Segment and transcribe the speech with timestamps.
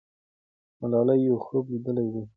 [0.79, 2.21] ملالۍ یو خوب لیدلی وو.